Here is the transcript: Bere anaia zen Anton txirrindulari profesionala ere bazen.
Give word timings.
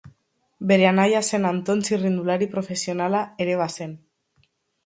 Bere 0.71 0.87
anaia 0.91 1.21
zen 1.29 1.45
Anton 1.49 1.85
txirrindulari 1.89 2.49
profesionala 2.57 3.23
ere 3.47 3.59
bazen. 3.63 3.95